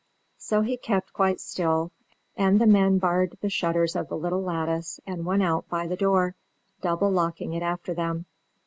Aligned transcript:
So 0.39 0.61
he 0.61 0.77
kept 0.77 1.13
quite 1.13 1.39
still, 1.39 1.91
and 2.35 2.59
the 2.59 2.65
men 2.65 2.97
barred 2.97 3.37
the 3.39 3.51
shutters 3.51 3.95
of 3.95 4.09
the 4.09 4.17
little 4.17 4.41
lattice 4.41 4.99
and 5.05 5.25
went 5.27 5.43
out 5.43 5.69
by 5.69 5.85
the 5.85 5.95
door, 5.95 6.33
double 6.81 7.11
locking 7.11 7.53
it 7.53 7.61
after 7.61 7.93
them. 7.93 8.25